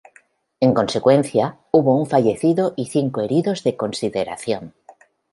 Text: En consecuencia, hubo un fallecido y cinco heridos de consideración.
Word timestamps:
En 0.59 0.73
consecuencia, 0.73 1.57
hubo 1.69 1.95
un 1.95 2.07
fallecido 2.07 2.73
y 2.75 2.87
cinco 2.87 3.21
heridos 3.21 3.63
de 3.63 3.77
consideración. 3.77 4.73